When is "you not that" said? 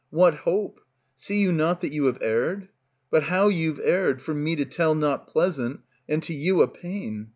1.39-1.93